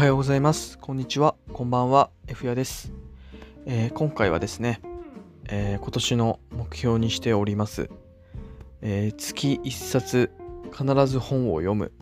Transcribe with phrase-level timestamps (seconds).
[0.00, 0.78] はようございます。
[0.78, 1.34] こんにちは。
[1.52, 2.08] こんばんは。
[2.26, 2.90] F やです。
[3.66, 4.80] えー今回はですね、
[5.44, 7.90] えー今年の目標にしております、
[8.80, 10.30] えー月1冊
[10.72, 11.92] 必ず本を読む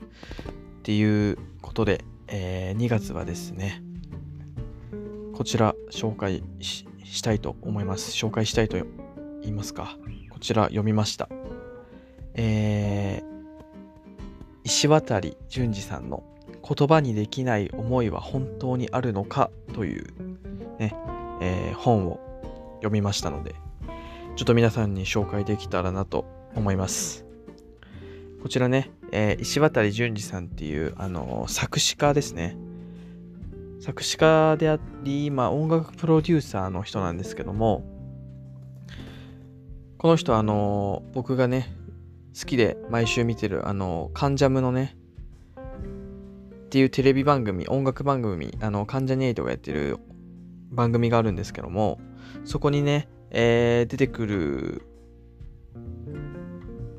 [0.79, 3.83] っていうことで、え2月はですね、
[5.35, 8.13] こちら紹介したいと思います。
[8.13, 8.87] 紹介したいと言
[9.51, 9.97] いますか。
[10.31, 11.29] こちら読みました。
[12.35, 13.29] えー
[14.63, 16.23] 石渡淳二さんの
[16.69, 20.07] 言葉にできない思いは本当にあるのかという、
[20.79, 20.95] ね
[21.41, 22.21] えー本を
[22.77, 23.55] 読みましたので
[24.37, 27.25] ちょっと皆さんに紹介できたらなと思います。
[28.43, 32.57] こちらね、えー石渡淳二さんっていう、あのー作詞家ですね。
[33.81, 37.85] 作詞家であり今音楽プロデューサーの人なんですけども
[39.99, 41.75] この人あのー僕がね
[42.39, 44.98] 好きで毎週見てるあの関ジャムのね
[46.69, 49.97] っていうテレビ番組音楽番組あの関ジャニエイトがやってる
[50.71, 51.99] 番組があるんですけども
[52.45, 54.83] そこにね、えー出てくる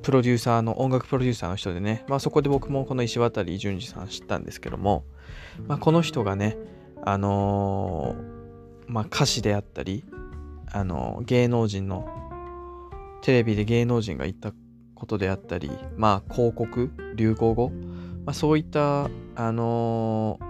[0.02, 5.06] プロデューサーの音楽プロデューサーの人でね、まあ、そこで僕もこの石渡淳二さん知ったんですけども、
[5.68, 6.58] まあ、この人がね
[7.04, 10.04] あのーまあ、歌詞であったり、
[10.72, 12.08] あのー芸能人の
[13.22, 14.52] テレビで芸能人が言った
[14.96, 17.72] ことであったり、まあ、広告流行語、
[18.26, 20.50] まあ、そういった、あのー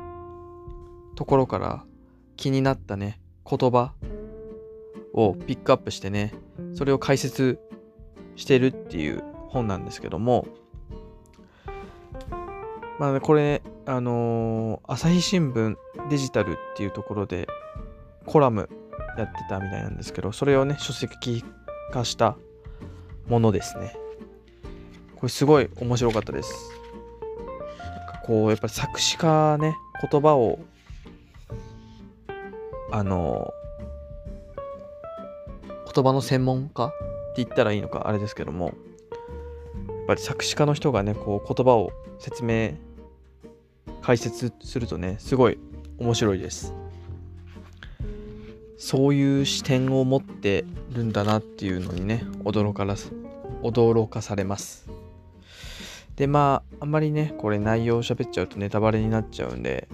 [1.20, 1.84] ところから
[2.38, 3.92] 気になったね言葉
[5.14, 6.34] をピックアップしてね
[6.74, 7.60] それを解説
[8.38, 10.48] してるっていう本なんですけども
[13.00, 15.76] まあこれあのー朝日新聞
[16.10, 17.50] デジタルっていうところで
[18.26, 18.70] コラム
[19.18, 21.44] やってたみたいなんですけどそれをね書籍
[21.92, 22.38] 化した
[23.28, 23.94] ものですね。
[25.18, 26.79] これすごい面白かったです。
[28.30, 29.76] こうやっぱり作詞家ね
[30.08, 30.60] 言葉を
[32.92, 33.52] あの
[35.92, 38.76] 言葉の専門家って言ったらいいのかあれですけどもやっ
[40.06, 42.74] ぱり作詞家の人がねこう言葉を説明
[44.04, 45.58] 解説するとねすごい
[45.98, 46.76] 面白いです。
[48.78, 53.12] そういう視点を持ってるんだなっていうのにね驚からす
[53.64, 54.99] 驚かされます。
[56.20, 59.88] でまああんまりねこれ内容を喋っちゃうとネタバレになっちゃうんで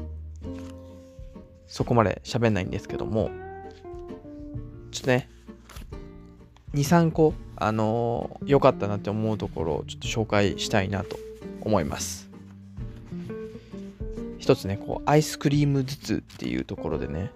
[1.68, 3.30] そこまで喋んないんですけども
[4.90, 5.30] ちょっとね
[6.74, 11.16] 23個あの良かったなって思うところをちょっと紹介したいなと
[11.62, 12.30] 思います。
[14.40, 17.32] 一つねこうアイスクリーム頭痛っていうところでね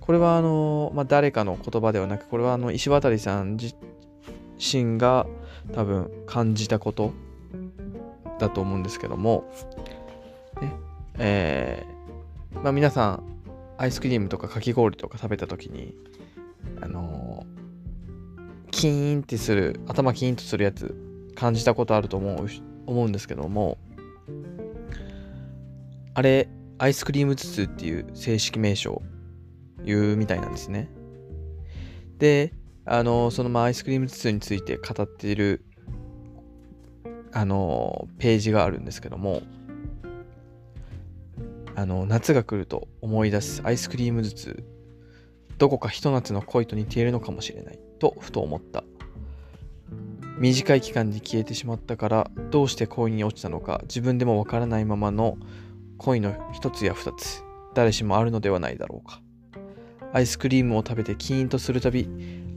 [0.00, 3.74] これはあの、まあ、誰かの言葉ではなくこれはあの石渡さん自
[4.58, 5.26] 身が
[5.74, 7.12] 多分感じたこと
[8.42, 9.44] だと思うんですけども、
[10.60, 10.72] ね。
[11.18, 13.22] えーまあ、皆さん
[13.78, 15.94] アイスクリームとかかき氷とか食べた時に
[16.80, 17.62] あのー
[18.72, 20.96] キーンってする頭キーンとするやつ
[21.36, 22.46] 感じたことあると思う
[22.86, 23.78] 思うんですけども。
[26.14, 26.48] あれ
[26.78, 29.00] アイスクリーム頭痛っていう正式名称
[29.84, 30.90] 言うみたいなんですね。
[32.18, 32.52] で
[32.84, 35.64] あのそのまあアイスクリーム頭痛について語っている
[37.32, 39.42] あのページがあるんですけども
[41.74, 44.64] あの夏が来ると思い出すアイスクリーム頭痛
[45.58, 48.84] どこかひと夏の恋と似ているのかもしれないとふと思った。
[50.38, 55.36] 短い期間に消えてしまったからどうして恋に落ちたのか自分でもわからないままの
[55.98, 57.44] 恋の一つや二つ
[57.74, 59.22] 誰しもあるのではないだろうか。
[60.12, 62.08] アイスクリームを食べてキーンとするたび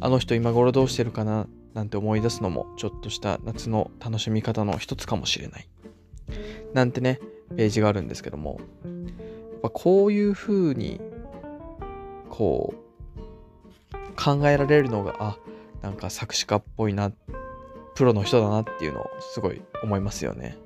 [0.02, 5.68] あの人今頃どうしてるかななんて思い出すのもちょっとした夏の楽しみ方の一つかもしれない。
[6.74, 7.20] なんてね
[7.56, 8.60] ページがあるんですけども。
[8.86, 11.02] やっぱこういう風に
[12.30, 12.86] こう
[14.16, 15.38] 考えられるのがあ
[15.82, 17.12] なんか作詞家っぽいな
[17.96, 20.58] プロの人だなっていうのをすごい思いますよね。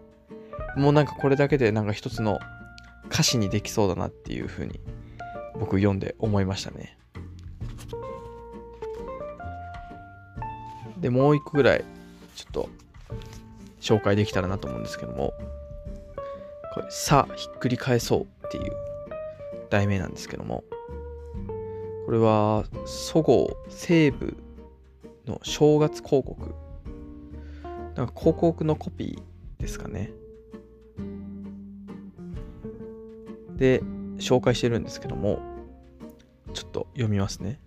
[0.75, 2.39] もうなんかこれだけでなんか一つの
[3.11, 4.79] 歌詞にできそうだなっていう風に
[5.59, 6.98] 僕読んで思いましたね。
[11.01, 11.85] でもう一個ぐらい
[12.35, 12.69] ちょっと
[13.81, 15.33] 紹介できたらなと思うんですけども。
[16.73, 18.71] これ「さあひっくり返そう」っていう
[19.71, 20.63] 題名なんですけども。
[22.05, 24.35] これはそごう西部
[25.27, 26.55] の正月広告。
[27.95, 30.11] なんか広告のコピーですかね。
[33.57, 33.81] で
[34.17, 35.39] 紹介してるんですけども。
[36.53, 37.59] ちょっと読みますね。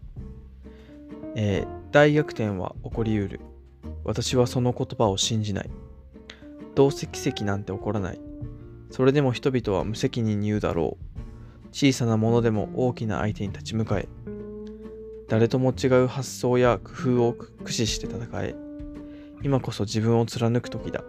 [1.34, 3.40] えー大逆転は起こりうる。
[4.02, 5.70] 私はその言葉を信じない。
[6.75, 8.20] どうせ奇跡なんて起こらない。
[8.90, 11.69] それでも人々は無責任に言うだろう。
[11.70, 14.08] 小さなものでも大きな相手に立ち向かえ。
[15.29, 18.55] 誰とも違う発想や工夫を駆使して戦え。
[19.43, 21.05] 今こそ自分を貫く時だ。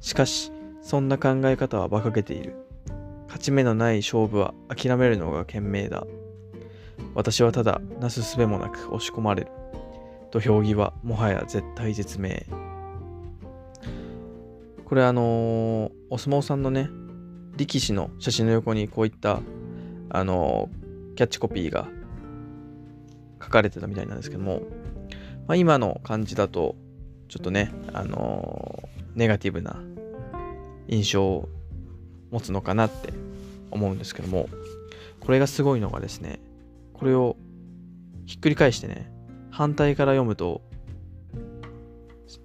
[0.00, 0.52] しかし
[0.82, 2.56] そんな考え方は馬鹿げている。
[3.26, 6.06] 勝ち目のない勝負は諦めるのが賢明だ。
[7.14, 9.50] 私はただなすすべもなく押し込まれる。
[10.30, 12.46] 土俵際もはや絶対絶命。
[14.84, 16.88] これあのー、お相撲さんのね
[17.56, 19.40] 力士の写真の横にこういった
[20.08, 21.88] あのー、キャッチコピーが
[23.42, 24.62] 書かれてたみたいなんですけども、
[25.46, 26.74] まあ、今の感じだと
[27.28, 29.76] ちょっとねあのー、ネガティブな
[30.88, 31.48] 印象を
[32.30, 33.12] 持つのかなって
[33.70, 34.48] 思うんですけども
[35.20, 36.40] これがすごいのがですね
[36.98, 37.36] これを
[38.26, 39.10] ひっくり返してね
[39.50, 40.62] 反対から読むと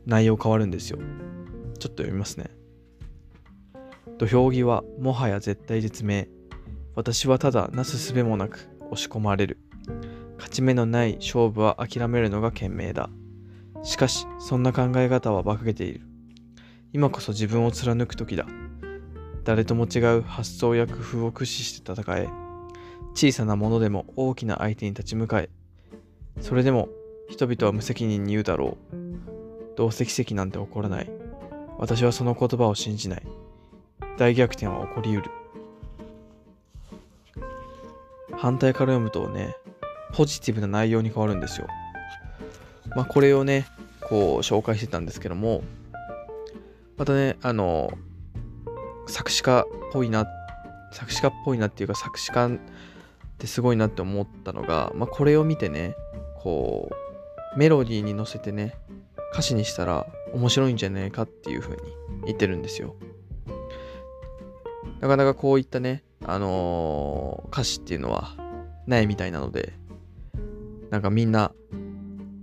[0.06, 0.98] 内容変わるんですよ。
[0.98, 2.50] ちょっと読みますね。
[4.18, 6.30] 土俵際もはや絶対絶命。
[6.96, 9.58] 私はただなすすべもなく押し込まれる。
[10.38, 13.10] 勝ち目のない勝負は諦めるのが賢明だ。
[13.84, 16.02] しかしそんな考え方は馬鹿げている。
[16.94, 18.46] 今こそ自分を貫く時だ。
[19.44, 22.43] 誰とも違う発想や工夫を駆使して戦え。
[23.14, 25.50] 小さなものでも大きな相手に立ち向かえ
[26.42, 26.90] それでも
[27.30, 28.96] 人々は無責任に言うだろう。
[29.76, 31.10] どうせ奇跡なんて起こらない。
[31.78, 33.24] 私はその言葉を信じない。
[34.18, 35.32] 大逆転は起こりうる。
[38.36, 39.56] 反対から読むとね
[40.14, 41.68] ポジティブな内容に変わるんですよ。
[42.96, 43.66] まあこれをね
[44.02, 45.64] こう紹介してたんですけども
[46.98, 47.92] またねあの
[49.08, 50.28] 作詞家っぽいな
[50.92, 52.50] 作詞家っぽいなっていうか作詞家
[53.34, 55.96] ってすごいなって思ったのが、まあ、これを見てね
[56.40, 56.90] こ
[57.56, 58.76] うメロディーに乗せてね
[59.34, 61.82] 歌詞にしたら面白いんじゃないかっていう風に
[62.26, 62.96] 言ってるんですよ。
[65.00, 68.36] なかなかこういったねあのー、歌詞っていうのは
[68.88, 69.74] ないみたいなので
[70.90, 71.52] なんかみんな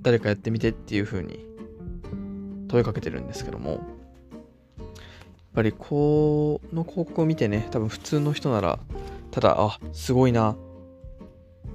[0.03, 1.47] 誰かやってみてっていう風に
[2.69, 3.81] 問いかけてるんですけどもやっ
[5.55, 8.79] ぱりこの広告を見てね多分普通の人なら
[9.31, 10.57] ただあすごいな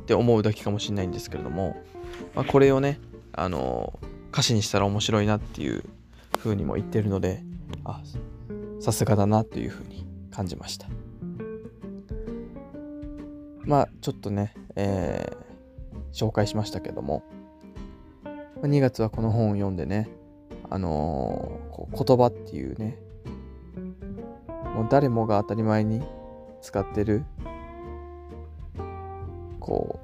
[0.05, 1.75] って思うだけかもしれないんですけれども、
[2.35, 2.99] まあ、これをね
[3.33, 3.99] あの
[4.31, 5.83] 歌詞にしたら面白いなっていう
[6.37, 7.41] 風にも言ってるので
[7.83, 8.03] あ
[8.79, 10.87] さすがだなという風に感じました。
[13.63, 17.23] まあちょっとね、えー、紹介しましたけども
[18.61, 20.07] 2月はこの本を読んでね
[20.69, 22.99] あのー、こう言葉っていうね
[24.75, 26.03] もう誰もが当たり前に
[26.61, 27.25] 使ってる
[29.65, 29.99] こ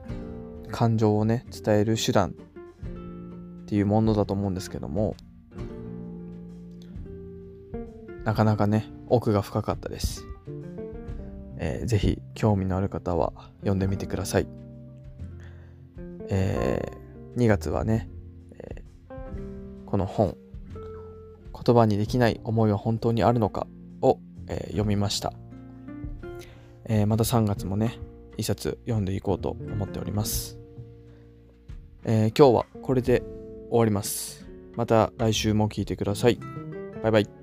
[0.65, 5.15] う感情をね伝える手段っていうものだと思うんですけども
[8.23, 10.25] なかなかね奥が深かったです、
[11.57, 14.47] えー、ぜひ興味のある方は読んでみてください、
[16.29, 18.09] えー、2月はね、
[18.57, 20.35] えー、この本
[21.63, 23.67] 言葉にできない思いは本当にあるのか
[24.01, 24.19] を
[24.51, 25.33] えー、読みました、
[26.85, 27.97] えー、また3月もね
[28.41, 30.57] 一冊読んでいこうと思っております、
[32.03, 33.23] えー、今日はこれで
[33.69, 34.45] 終わります。
[34.75, 36.39] また来週も聞いてください。
[37.01, 37.40] バイバイ。